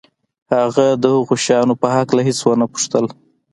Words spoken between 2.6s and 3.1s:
پوښتل